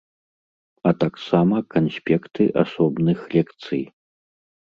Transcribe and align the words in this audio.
А 0.91 0.93
таксама 1.03 1.59
канспекты 1.75 2.47
асобных 2.63 3.19
лекцый. 3.35 3.81